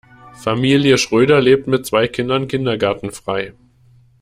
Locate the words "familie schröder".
0.33-1.39